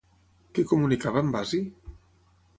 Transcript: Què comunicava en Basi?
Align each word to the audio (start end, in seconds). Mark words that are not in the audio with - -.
Què 0.59 0.63
comunicava 0.71 1.23
en 1.27 1.31
Basi? 1.37 1.61